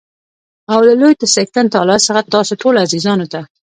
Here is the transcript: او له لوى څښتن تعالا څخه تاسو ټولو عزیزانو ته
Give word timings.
او 0.71 0.79
له 0.87 0.93
لوى 0.99 1.13
څښتن 1.33 1.65
تعالا 1.73 1.97
څخه 2.07 2.21
تاسو 2.33 2.53
ټولو 2.61 2.77
عزیزانو 2.85 3.25
ته 3.33 3.41